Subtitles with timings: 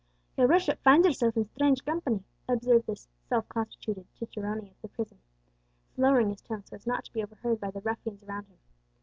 [0.35, 5.19] "Your worship finds yourself in strange company," observed this self constituted cicerone of the prison,
[5.95, 8.57] lowering his tone so as not to be overheard by the ruffians around him.